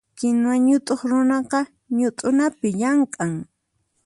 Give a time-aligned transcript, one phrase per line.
[0.17, 1.59] Kinuwa ñutuq runaqa
[1.97, 3.33] ñutunapi llamk'an.